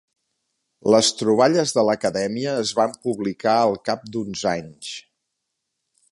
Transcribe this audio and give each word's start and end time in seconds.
Les 0.93 1.09
troballes 1.17 1.73
de 1.75 1.83
l'Acadèmia 1.89 2.55
es 2.61 2.71
van 2.79 2.95
publicar 3.03 3.53
al 3.67 3.77
cap 3.91 4.09
d'uns 4.15 4.45
anys. 4.53 4.95